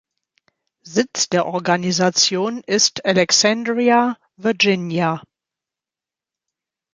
Sitz 0.81 1.29
der 1.29 1.45
Organisation 1.45 2.63
ist 2.65 3.05
Alexandria, 3.05 4.17
Virginia. 4.35 5.21